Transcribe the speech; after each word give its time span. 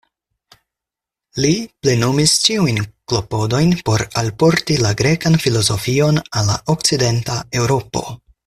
Li 1.43 1.51
plenumis 1.85 2.33
ĉiujn 2.47 2.79
klopodojn 3.13 3.75
por 3.91 4.05
alporti 4.25 4.81
la 4.87 4.95
grekan 5.05 5.39
filozofion 5.47 6.21
al 6.41 6.53
la 6.53 6.61
Okcidenta 6.77 7.41
Eŭropo. 7.63 8.07